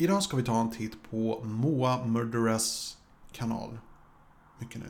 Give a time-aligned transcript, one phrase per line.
[0.00, 2.96] Idag ska vi ta en titt på Moa Murderess
[3.32, 3.78] kanal.
[4.58, 4.86] Mycket nu.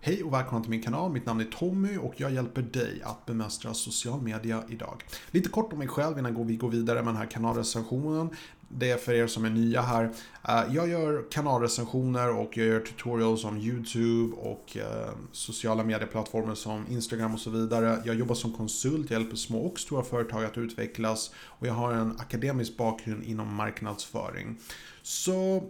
[0.00, 1.12] Hej och välkomna till min kanal.
[1.12, 5.04] Mitt namn är Tommy och jag hjälper dig att bemästra social media idag.
[5.30, 8.30] Lite kort om mig själv innan vi går vidare med den här kanalrecensionen.
[8.76, 10.10] Det är för er som är nya här.
[10.48, 16.86] Eh, jag gör kanalrecensioner och jag gör tutorials om YouTube och eh, sociala medieplattformar som
[16.90, 18.02] Instagram och så vidare.
[18.04, 21.92] Jag jobbar som konsult, jag hjälper små och stora företag att utvecklas och jag har
[21.92, 24.58] en akademisk bakgrund inom marknadsföring.
[25.02, 25.64] Så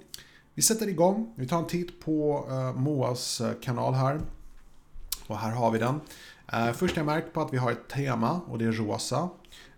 [0.54, 1.34] vi sätter igång.
[1.36, 4.20] Vi tar en titt på eh, Moas kanal här.
[5.26, 6.00] Och här har vi den.
[6.74, 9.28] Först har jag märkt på att vi har ett tema och det är rosa.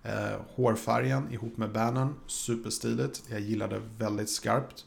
[0.07, 2.15] Eh, hårfärgen ihop med bannern.
[2.27, 3.23] Superstiligt.
[3.29, 4.85] Jag gillar det väldigt skarpt.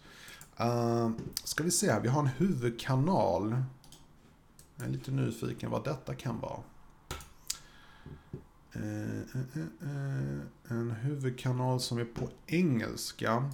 [0.62, 1.12] Uh,
[1.44, 2.00] ska vi se här.
[2.00, 3.64] Vi har en huvudkanal.
[4.76, 6.60] Jag är lite nyfiken vad detta kan vara.
[8.74, 9.42] Eh,
[9.82, 13.52] eh, en huvudkanal som är på engelska.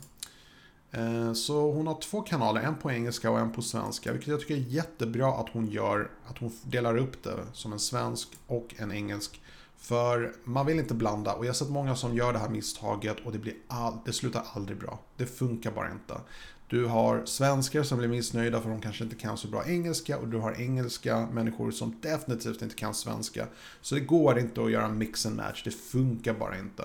[1.36, 4.12] Så hon har två kanaler, en på engelska och en på svenska.
[4.12, 7.80] Vilket jag tycker är jättebra att hon gör, att hon delar upp det som en
[7.80, 9.42] svensk och en engelsk.
[9.78, 13.18] För man vill inte blanda och jag har sett många som gör det här misstaget
[13.26, 15.00] och det, blir all, det slutar aldrig bra.
[15.18, 16.22] Det funkar bara inte.
[16.68, 20.28] Du har svenskar som blir missnöjda för de kanske inte kan så bra engelska och
[20.28, 23.48] du har engelska människor som definitivt inte kan svenska.
[23.82, 26.84] Så det går inte att göra mix and match, det funkar bara inte.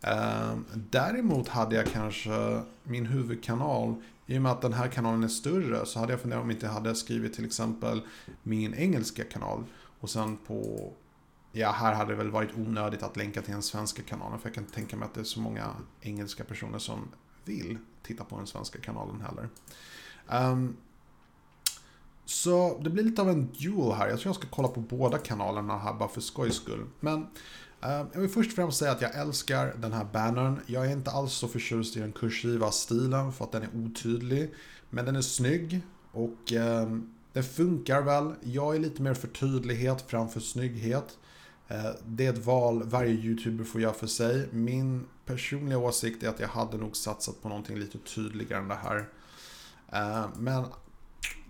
[0.00, 3.94] Ehm, däremot hade jag kanske min huvudkanal,
[4.26, 6.56] i och med att den här kanalen är större, så hade jag funderat om jag
[6.56, 8.02] inte hade skrivit till exempel
[8.42, 9.64] min engelska kanal.
[10.00, 10.92] Och sen på,
[11.56, 14.54] ja här hade det väl varit onödigt att länka till den svenska kanalen, för jag
[14.54, 17.08] kan tänka mig att det är så många engelska personer som
[17.44, 19.48] vill titta på den svenska kanalen heller.
[20.50, 20.76] Um,
[22.24, 24.08] så det blir lite av en duel här.
[24.08, 26.86] Jag tror jag ska kolla på båda kanalerna här bara för skojs skull.
[27.00, 27.26] Men
[27.82, 30.60] Eh, jag vill först och främst säga att jag älskar den här bannern.
[30.66, 34.54] Jag är inte alls så förtjust i den kursiva stilen för att den är otydlig.
[34.90, 35.80] Men den är snygg
[36.12, 36.96] och eh,
[37.32, 38.32] den funkar väl.
[38.42, 41.18] Jag är lite mer för tydlighet framför snygghet.
[41.68, 44.48] Eh, det är ett val varje YouTuber får göra för sig.
[44.52, 48.74] Min personliga åsikt är att jag hade nog satsat på någonting lite tydligare än det
[48.74, 49.08] här.
[49.92, 50.64] Eh, men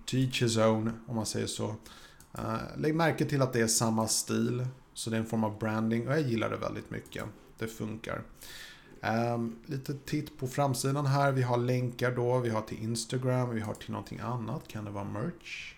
[0.07, 1.75] teach his own om man säger så.
[2.39, 4.67] Eh, lägg märke till att det är samma stil.
[4.95, 7.25] Så det är en form av branding och jag gillar det väldigt mycket.
[7.59, 8.23] Det funkar.
[9.01, 11.33] Ehm, lite titt på framsidan här.
[11.33, 12.39] Vi har länkar då.
[12.39, 13.51] Vi har till Instagram.
[13.51, 14.69] Vi har till någonting annat.
[14.69, 15.75] Kan det vara merch?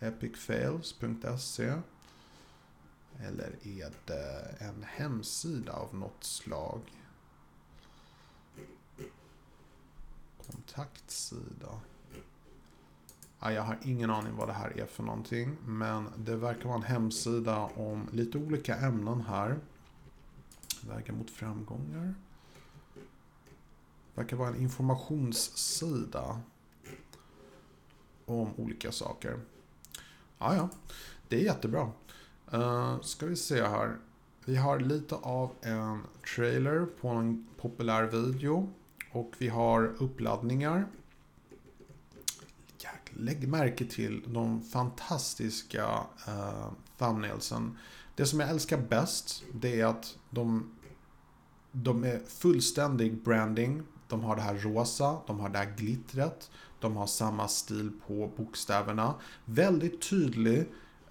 [0.00, 1.72] Epicfails.se
[3.20, 6.80] eller är det en hemsida av något slag?
[10.46, 11.80] Kontaktsida.
[13.40, 15.56] Jag har ingen aning vad det här är för någonting.
[15.64, 19.58] Men det verkar vara en hemsida om lite olika ämnen här.
[20.88, 22.14] Vägar mot framgångar.
[24.14, 26.40] Verkar vara en informationssida.
[28.24, 29.40] Om olika saker.
[30.38, 30.68] Ja, ja.
[31.28, 31.92] Det är jättebra.
[32.54, 33.96] Uh, ska vi se här.
[34.44, 36.02] Vi har lite av en
[36.34, 38.72] trailer på en populär video.
[39.12, 40.86] Och vi har uppladdningar
[43.18, 45.86] lägg märke till de fantastiska
[46.28, 47.78] uh, thumbnailsen.
[48.14, 50.70] Det som jag älskar bäst, det är att de,
[51.72, 53.82] de är fullständig branding.
[54.08, 58.32] De har det här rosa, de har det här glittret, de har samma stil på
[58.36, 59.14] bokstäverna.
[59.44, 60.64] Väldigt tydlig uh,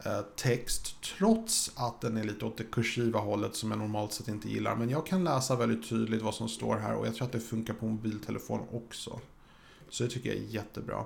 [0.06, 4.28] Eh, text, trots att den är lite åt det kursiva hållet som jag normalt sett
[4.28, 4.75] inte gillar.
[4.75, 7.40] Men jag kan läsa väldigt tydligt vad som står här och jag tror att det
[7.40, 9.19] funkar på mobiltelefon också.
[9.90, 11.06] Så det tycker jag är jättebra.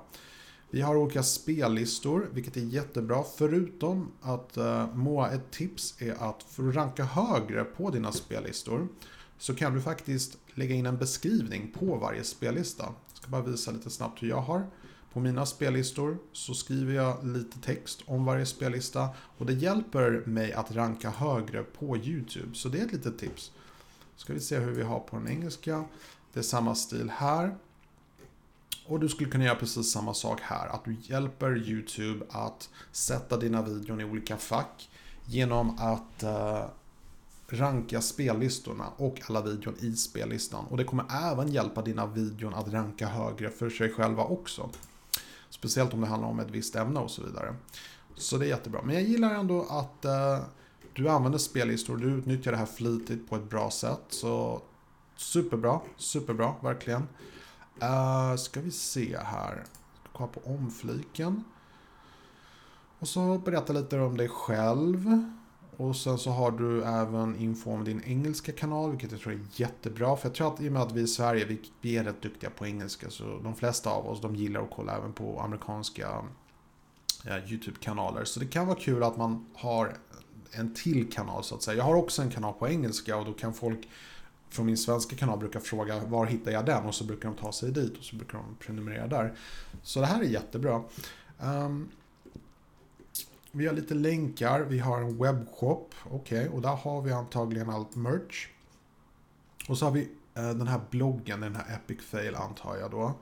[0.69, 3.24] Vi har olika spellistor, vilket är jättebra.
[3.38, 8.88] Förutom att eh, Moa, ett tips är att för att ranka högre på dina spellistor
[9.38, 12.84] så kan du faktiskt lägga in en beskrivning på varje spellista.
[12.84, 14.68] Jag ska bara visa lite snabbt hur jag har.
[15.14, 20.54] På mina spellistor så skriver jag lite text om varje spellista och det hjälper mig
[20.54, 22.56] att ranka högre på YouTube.
[22.56, 23.52] Så det är ett litet tips.
[24.16, 25.86] Ska vi se hur vi har på den engelska.
[26.34, 27.56] Det är samma stil här.
[28.86, 30.68] Och du skulle kunna göra precis samma sak här.
[30.68, 34.90] Att du hjälper YouTube att sätta dina videon i olika fack
[35.25, 36.66] genom att eh,
[37.48, 40.66] ranka spellistorna och alla videon i spellistan.
[40.66, 44.69] Och det kommer även hjälpa dina videon att ranka högre för sig själva också.
[45.51, 47.56] Speciellt om det handlar om ett visst ämne och så vidare.
[48.15, 48.81] Så det är jättebra.
[48.83, 50.39] Men jag gillar ändå att eh,
[50.94, 54.03] du använder spellistor, du utnyttjar det här flitigt på ett bra sätt.
[54.09, 54.62] Så
[55.15, 57.07] superbra, superbra, verkligen.
[57.83, 59.63] Uh, ska vi se här.
[60.13, 61.44] Kolla på omfliken.
[63.00, 65.24] Och så berätta lite om dig själv
[65.81, 69.39] och sen så har du även info om din engelska kanal, vilket jag tror är
[69.54, 70.16] jättebra.
[70.16, 72.22] För jag tror att i och med att vi i Sverige, vi, vi är rätt
[72.22, 76.25] duktiga på engelska, så de flesta av oss, de gillar att kolla även på amerikanska
[77.25, 78.24] ja, YouTube-kanaler.
[78.25, 79.98] Så det kan vara kul att man har
[80.51, 81.78] en till kanal så att säga.
[81.78, 83.89] Jag har också en kanal på engelska och då kan folk
[84.50, 86.86] från min svenska kanal brukar fråga var hittar jag den?
[86.86, 89.33] Och så brukar de ta sig dit och så brukar de prenumerera där.
[89.83, 90.83] Så det här är jättebra.
[91.39, 91.89] Um,
[93.51, 97.69] vi har lite länkar, vi har en webbshop, okej, okay, och där har vi antagligen
[97.69, 98.48] allt merch.
[99.68, 100.01] Och så har vi
[100.36, 103.13] eh, den här bloggen, den här Epic Fail antar jag då.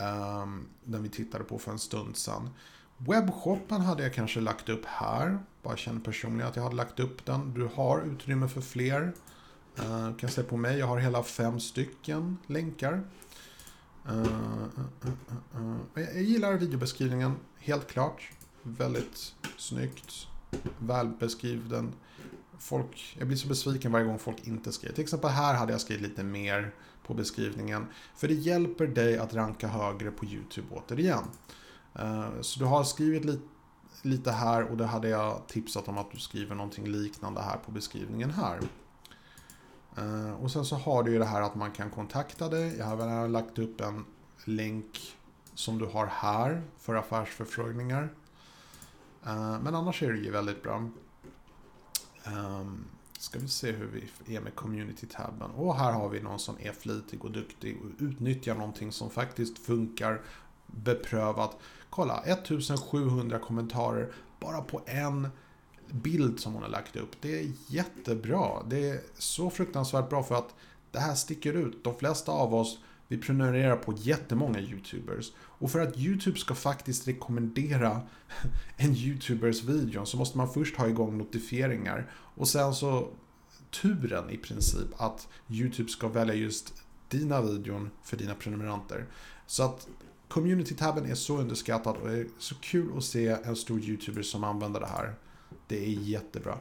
[0.00, 2.50] Um, den vi tittade på för en stund sedan.
[2.96, 5.38] Webbshoppen hade jag kanske lagt upp här.
[5.62, 7.54] Bara känner personligen att jag hade lagt upp den.
[7.54, 9.12] Du har utrymme för fler.
[9.82, 13.02] Uh, kan se på mig, jag har hela fem stycken länkar.
[14.10, 14.22] Uh,
[15.54, 18.30] uh, jag gillar videobeskrivningen, helt klart.
[18.66, 20.26] Väldigt snyggt.
[20.78, 21.92] Välbeskriven.
[22.58, 24.94] Folk, jag blir så besviken varje gång folk inte skriver.
[24.94, 26.74] Till exempel här hade jag skrivit lite mer
[27.06, 27.86] på beskrivningen.
[28.16, 31.24] För det hjälper dig att ranka högre på YouTube återigen.
[31.94, 33.42] Eh, så du har skrivit lite
[34.02, 37.70] lite här och det hade jag tipsat om att du skriver någonting liknande här på
[37.70, 38.60] beskrivningen här.
[39.96, 42.76] Eh, och sen så har du ju det här att man kan kontakta dig.
[42.78, 44.04] Jag har väl lagt upp en
[44.44, 45.16] länk
[45.54, 48.08] som du har här för affärsförfrågningar.
[49.24, 50.90] Eh, men annars är det ju väldigt bra.
[52.26, 52.84] Um,
[53.18, 55.50] ska vi se hur vi är med community-tabben.
[55.50, 59.58] Och här har vi någon som är flitig och duktig och utnyttjar någonting som faktiskt
[59.58, 60.22] funkar
[60.66, 61.58] beprövat.
[61.90, 65.28] Kolla, 1700 kommentarer bara på en
[65.90, 67.10] bild som hon har lagt upp.
[67.20, 68.62] Det är jättebra.
[68.68, 70.54] Det är så fruktansvärt bra för att
[70.90, 71.84] det här sticker ut.
[71.84, 72.78] De flesta av oss,
[73.08, 75.32] vi prenumererar på jättemånga YouTubers.
[75.38, 78.00] Och för att YouTube ska faktiskt rekommendera
[78.76, 82.10] en YouTubers video så måste man först ha igång notifieringar.
[82.12, 83.08] Och sen så
[83.82, 86.74] turen i princip att YouTube ska välja just
[87.08, 89.06] dina videon för dina prenumeranter.
[89.46, 89.88] Så att
[90.28, 94.44] Community-tabben är så underskattad och det är så kul att se en stor YouTuber som
[94.44, 95.14] använder det här.
[95.66, 96.58] Det är jättebra.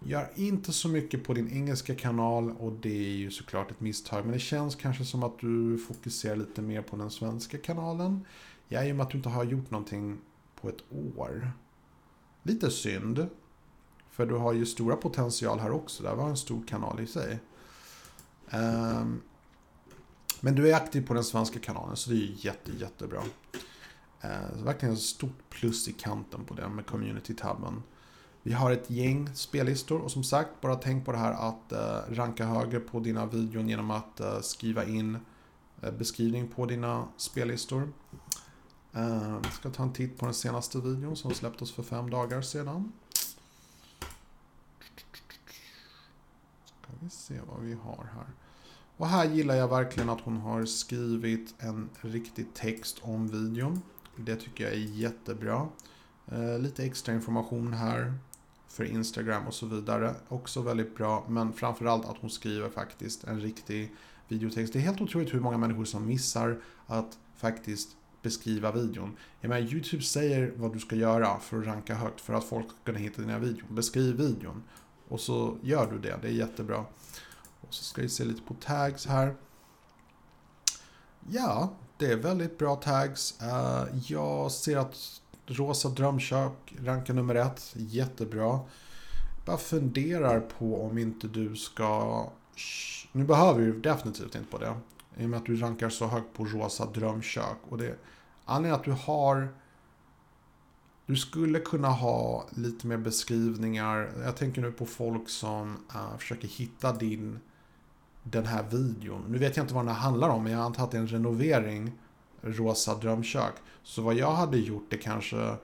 [0.00, 4.24] Gör inte så mycket på din engelska kanal och det är ju såklart ett misstag.
[4.24, 8.24] Men det känns kanske som att du fokuserar lite mer på den svenska kanalen.
[8.68, 10.18] Ja, i och med att du inte har gjort någonting
[10.60, 10.84] på ett
[11.16, 11.52] år.
[12.42, 13.28] Lite synd.
[14.10, 16.02] För du har ju stora potential här också.
[16.02, 17.38] Det var en stor kanal i sig.
[18.52, 19.22] Um,
[20.40, 23.22] men du är aktiv på den svenska kanalen så det är ju jätte, jättebra.
[24.20, 27.82] Eh, verkligen ett stort plus i kanten på den med community-tabben.
[28.48, 32.14] Vi har ett gäng spellistor och som sagt, bara tänk på det här att eh,
[32.14, 35.18] ranka högre på dina videon genom att eh, skriva in
[35.82, 37.92] eh, beskrivning på dina spellistor.
[38.92, 42.92] Eh, ska ta en titt på den senaste videon som släpptes för fem dagar sedan.
[46.64, 48.26] Ska vi se vad vi har här.
[48.96, 53.82] Och här gillar jag verkligen att hon har skrivit en riktig text om videon.
[54.16, 55.68] Det tycker jag är jättebra.
[56.26, 58.14] Eh, lite extra information här
[58.68, 60.14] för Instagram och så vidare.
[60.28, 63.94] Också väldigt bra, men framförallt att hon skriver faktiskt en riktig
[64.28, 64.72] videotext.
[64.72, 67.88] Det är helt otroligt hur många människor som missar att faktiskt
[68.22, 69.16] beskriva videon.
[69.40, 72.66] Jag menar, YouTube säger vad du ska göra för att ranka högt för att folk
[72.66, 73.74] ska kunna hitta dina videon.
[73.74, 74.62] Beskriv videon.
[75.08, 76.84] Och så gör du det, det är jättebra.
[77.60, 79.34] Och så ska vi se lite på tags här.
[81.30, 83.40] Ja, det är väldigt bra tags.
[83.42, 87.74] Eh, jag ser att Rosa Drömkök rankar nummer ett.
[87.76, 88.60] Jättebra.
[89.46, 92.26] Bara funderar på om inte du ska...
[93.12, 94.74] Nu behöver du definitivt inte på det.
[95.16, 97.56] I och med att du rankar så högt på Rosa Drömkök.
[97.68, 97.98] Och det
[98.44, 99.48] anledningen att du har...
[101.06, 104.10] Du skulle kunna ha lite mer beskrivningar.
[104.24, 107.40] Jag tänker nu på folk som uh, försöker hitta din
[108.22, 109.24] den här videon.
[109.28, 111.00] Nu vet jag inte vad den här handlar om, men jag antar att det är
[111.02, 111.92] en renovering.
[112.42, 113.54] Rosa drömkök.
[113.82, 115.56] Så vad jag hade gjort är kanske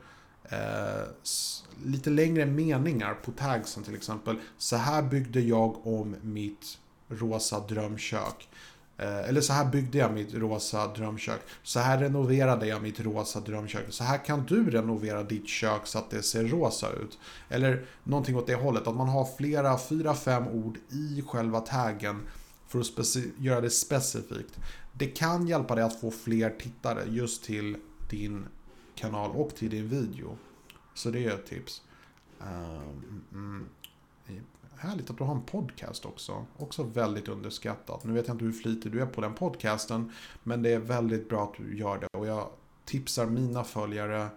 [0.45, 1.03] eh,
[1.85, 4.37] lite längre meningar på tagsen till exempel.
[4.59, 6.79] Så här byggde jag om mitt
[7.09, 8.49] rosa drömkök.
[8.99, 11.41] Eh, eller så här byggde jag mitt rosa drömkök.
[11.63, 13.85] Så här renoverade jag mitt rosa drömkök.
[13.91, 17.19] Så här kan du renovera ditt kök så att det ser rosa ut.
[17.49, 18.87] Eller någonting åt det hållet.
[18.87, 22.21] Att man har flera, fyra, fem ord i själva taggen
[22.69, 24.59] för att göra det specifikt.
[24.93, 27.77] Det kan hjälpa dig att få fler tittare just till
[28.11, 28.47] din
[28.95, 30.39] kanal och till din video.
[30.95, 31.83] Så det är ett tips.
[32.39, 32.47] Um,
[33.33, 33.69] mm,
[34.29, 34.45] mm.
[34.77, 36.47] härligt att du har en podcast också.
[36.57, 38.05] Också väldigt underskattat.
[38.05, 40.13] Nu vet jag inte hur flitig du är på den podcasten.
[40.43, 42.07] Men det är väldigt bra att du gör det.
[42.19, 42.51] Och jag
[42.85, 44.29] tipsar mina följare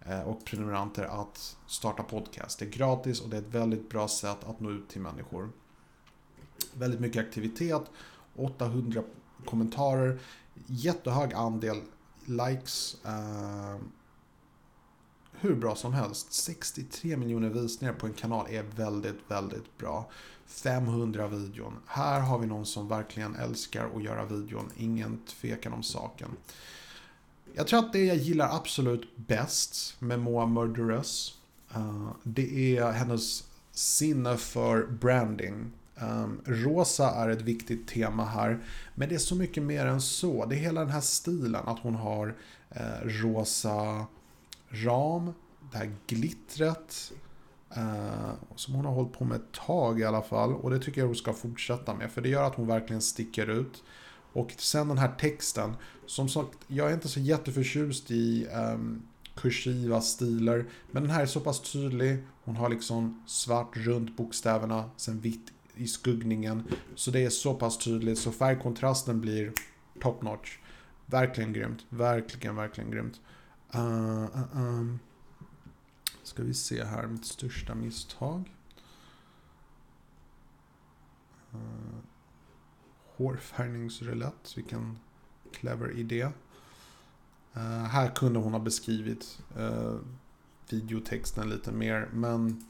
[0.00, 2.58] eh, och prenumeranter att starta podcast.
[2.58, 5.50] Det är gratis och det är ett väldigt bra sätt att nå ut till människor.
[6.78, 7.82] Väldigt mycket aktivitet,
[8.36, 9.02] 800
[9.44, 10.18] kommentarer,
[10.66, 11.80] jättehög andel
[12.24, 12.96] likes.
[13.04, 13.76] Eh,
[15.40, 16.32] hur bra som helst.
[16.32, 20.10] 63 miljoner visningar på en kanal är väldigt, väldigt bra.
[20.46, 21.72] 500 videon.
[21.86, 24.70] Här har vi någon som verkligen älskar att göra videon.
[24.76, 26.28] Ingen tvekan om saken.
[27.54, 31.38] Jag tror att det jag gillar absolut bäst med Moa Murderous
[31.74, 35.72] eh, det är hennes sinne för branding.
[36.00, 40.46] Um, rosa är ett viktigt tema här, men det är så mycket mer än så.
[40.46, 42.26] Det är hela den här stilen, att hon har
[42.76, 44.06] uh, rosa
[44.68, 45.32] ram,
[45.72, 47.12] det här glittret,
[47.76, 50.54] uh, som hon har hållit på med ett tag i alla fall.
[50.54, 53.50] Och det tycker jag hon ska fortsätta med, för det gör att hon verkligen sticker
[53.50, 53.82] ut.
[54.32, 55.76] Och sen den här texten,
[56.06, 59.02] som sagt, jag är inte så jätteförtjust i um,
[59.34, 62.24] kursiva stiler, men den här är så pass tydlig.
[62.44, 66.62] Hon har liksom svart runt bokstäverna, sen vitt i skuggningen.
[66.94, 69.52] Så det är så pass tydligt, så färgkontrasten blir
[70.00, 70.58] top notch.
[71.06, 73.20] Verkligen grymt, verkligen, verkligen grymt.
[73.74, 74.98] Uh, uh, um.
[76.22, 78.52] Ska vi se här, mitt största misstag.
[81.52, 81.98] Ah, uh,
[83.16, 84.98] hårfärgningsroulette, vilken
[85.52, 86.24] clever idé.
[87.56, 89.98] Uh, här kunde hon ha beskrivit uh,
[90.70, 92.64] videotexten lite mer, men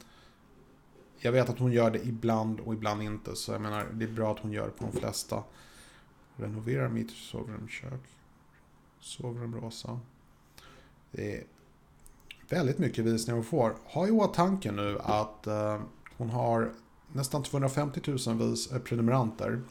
[1.19, 4.11] jag vet att hon gör det ibland och ibland inte, så jag menar, det är
[4.11, 5.43] bra att hon gör det på de flesta.
[6.35, 8.01] Renovera mitt sovrumskök.
[8.99, 9.99] Sovrum rosa.
[11.11, 11.43] Det är
[12.49, 13.75] väldigt mycket visningar hon får.
[13.83, 15.81] Ha i åtanke nu att eh,
[16.17, 16.73] hon har
[17.13, 19.61] nästan 250 000 vis, eh, prenumeranter.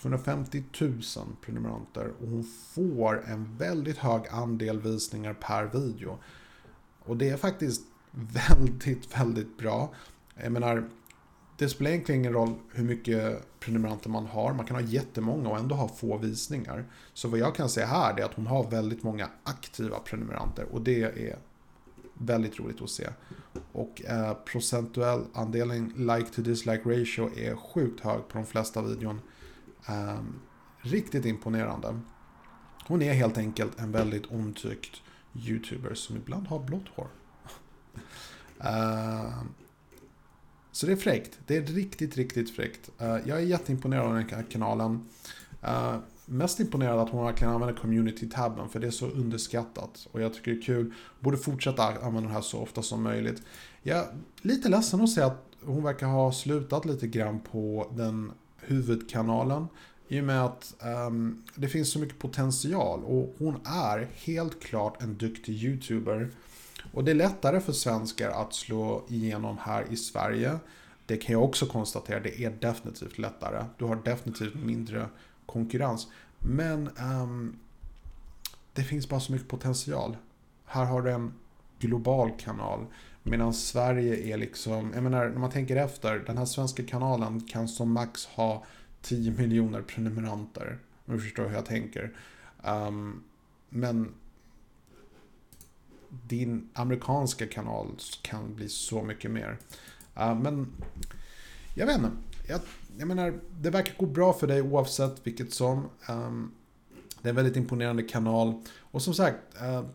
[0.00, 1.02] 250 000
[1.40, 6.18] prenumeranter och hon får en väldigt hög andel visningar per video.
[7.04, 9.94] Och det är faktiskt väldigt, väldigt bra.
[10.42, 10.88] Jag menar,
[11.56, 14.54] det spelar egentligen ingen roll hur mycket prenumeranter man har.
[14.54, 16.84] Man kan ha jättemånga och ändå ha få visningar.
[17.12, 20.80] Så vad jag kan säga här är att hon har väldigt många aktiva prenumeranter och
[20.80, 21.38] det är
[22.14, 23.08] väldigt roligt att se.
[23.72, 29.20] Och eh, procentuell andelen like to dislike ratio är sjukt hög på de flesta videon.
[29.88, 30.20] Eh,
[30.78, 32.00] riktigt imponerande.
[32.86, 35.02] Hon är helt enkelt en väldigt omtyckt
[35.34, 37.08] YouTuber som ibland har blått hår.
[38.60, 39.42] eh,
[40.76, 41.38] så det är fräckt.
[41.46, 42.90] Det är riktigt, riktigt fräckt.
[43.02, 45.00] Uh, jag är jätteimponerad av den här kanalen.
[45.64, 50.08] Uh, mest imponerad att hon verkligen använder community-tabben för det är så underskattat.
[50.12, 50.94] Och jag tycker det är kul.
[51.20, 53.42] Borde fortsätta använda den här så ofta som möjligt.
[53.82, 54.06] Jag är
[54.42, 59.66] lite ledsen att se att hon verkar ha slutat lite grann på den huvudkanalen.
[60.08, 60.74] I och med att
[61.08, 66.30] um, det finns så mycket potential och hon är helt klart en duktig YouTuber.
[66.96, 70.58] Och det är lättare för svenskar att slå igenom här i Sverige.
[71.06, 73.64] Det kan jag också konstatera, det är definitivt lättare.
[73.78, 75.08] Du har definitivt mindre
[75.46, 76.08] konkurrens.
[76.38, 76.90] Men
[77.22, 77.58] um,
[78.72, 80.16] det finns bara så mycket potential.
[80.64, 81.32] Här har du en
[81.78, 82.86] global kanal.
[83.22, 87.68] Medan Sverige är liksom, jag menar när man tänker efter, den här svenska kanalen kan
[87.68, 88.64] som max ha
[89.02, 90.78] 10 miljoner prenumeranter.
[91.06, 92.16] Om du förstår hur jag tänker.
[92.64, 93.22] Um,
[93.68, 94.14] men
[96.26, 97.88] din amerikanska kanal
[98.22, 99.58] kan bli så mycket mer.
[100.20, 100.66] Uh, men
[101.74, 102.10] jag vet inte.
[102.48, 102.60] Jag,
[102.98, 105.88] jag menar, det verkar gå bra för dig oavsett vilket som.
[106.08, 106.52] Um,
[107.22, 108.62] det är en väldigt imponerande kanal.
[108.78, 109.86] Och som sagt, uh,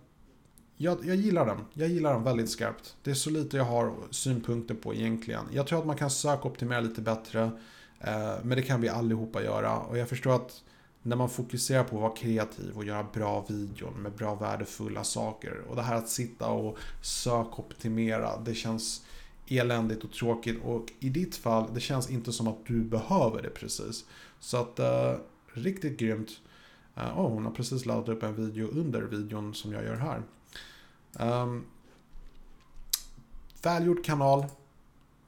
[0.78, 1.60] jag, jag, gillar den.
[1.74, 2.96] Jag gillar den väldigt skarpt.
[3.04, 5.46] Det är så lite jag har synpunkter på egentligen.
[5.52, 7.44] Jag tror att man kan söka optimera lite bättre.
[7.44, 9.80] Uh, men det kan vi allihopa göra.
[9.80, 10.64] Och jag förstår att
[11.04, 15.62] när man fokuserar på att vara kreativ och göra bra videon med bra värdefulla saker.
[15.70, 19.06] Och det här att sitta och sökoptimera, det känns
[19.48, 20.64] eländigt och tråkigt.
[20.64, 24.06] Och i ditt fall, det känns inte som att du behöver det precis.
[24.40, 25.14] Så att, eh,
[25.54, 26.30] riktigt grymt.
[26.96, 30.24] Eh, oh, hon har precis laddat upp en video under videon som jag gör här.
[31.20, 31.66] Um,
[33.64, 34.46] välgjord kanal.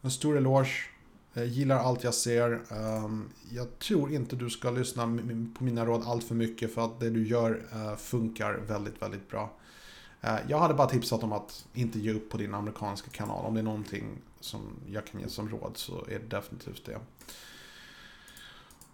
[0.02, 0.93] En stor eloge.
[1.34, 2.62] Jag gillar allt jag ser.
[2.72, 5.20] Ehm, jag tror inte du ska lyssna
[5.58, 9.30] på mina råd allt för mycket för att det du gör eh, funkar väldigt, väldigt
[9.30, 9.54] bra.
[10.22, 13.46] Eh, jag hade bara tipsat om att inte ge upp på din amerikanska kanal.
[13.46, 14.06] Om det är någonting
[14.40, 17.00] som jag kan ge som råd så är det definitivt det.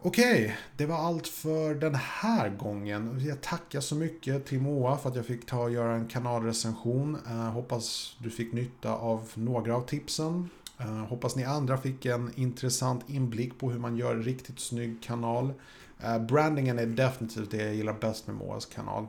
[0.02, 3.22] Okej, okay, det var allt för den här gången.
[3.26, 7.18] Jag tackar så mycket till Moa för att jag fick ta och göra en kanalrecension.
[7.28, 10.50] Eh, hoppas du fick nytta av några av tipsen.
[10.80, 15.04] Eh, hoppas ni andra fick en intressant inblick på hur man gör en riktigt snygg
[15.04, 15.54] kanal.
[16.00, 19.08] Eh, brandingen är definitivt det jag gillar bäst med Moas kanal.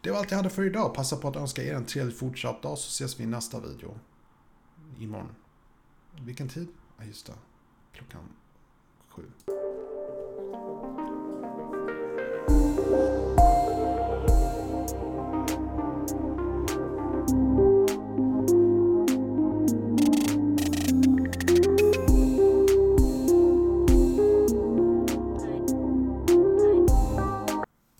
[0.00, 0.94] Det var allt jag hade för idag.
[0.94, 3.98] Passa på att önska er en trevlig fortsatt dag så ses vi i nästa video.
[4.98, 5.34] Imorgon.
[6.20, 6.68] Vilken tid?
[6.98, 7.32] Ja, just det.
[7.92, 8.22] Klockan
[9.08, 9.22] sju.